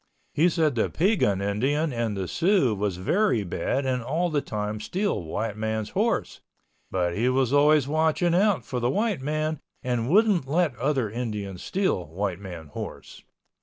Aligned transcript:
He 0.33 0.49
said 0.49 0.73
the 0.73 0.89
Piegan 0.89 1.43
Indian 1.43 1.93
and 1.93 2.17
the 2.17 2.27
Sioux 2.27 2.73
was 2.73 2.97
very 2.97 3.43
bad 3.43 3.85
and 3.85 4.01
all 4.01 4.31
the 4.31 4.41
time 4.41 4.79
steal 4.79 5.21
white 5.21 5.55
man's 5.55 5.91
horse, 5.91 6.41
but 6.89 7.15
he 7.15 7.29
was 7.29 7.53
always 7.53 7.87
watching 7.87 8.33
out 8.33 8.65
for 8.65 8.79
the 8.79 8.89
white 8.89 9.21
man 9.21 9.59
and 9.83 10.09
wouldn't 10.09 10.47
let 10.47 10.75
other 10.77 11.07
Indians 11.07 11.61
steal 11.61 12.07
white 12.07 12.39
man 12.39 12.65
horse. 12.69 13.21